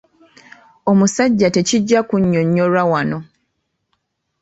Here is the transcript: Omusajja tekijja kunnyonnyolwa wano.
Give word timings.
Omusajja 0.89 1.47
tekijja 1.55 1.99
kunnyonnyolwa 2.09 2.83
wano. 2.91 3.19